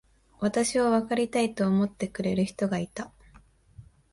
[0.39, 3.11] 私をわかりたいと思ってくれる人がいた。